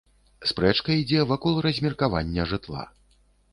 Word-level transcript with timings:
Спрэчка 0.51 0.95
ідзе 1.01 1.19
вакол 1.33 1.61
размеркавання 1.67 2.49
жытла. 2.55 2.91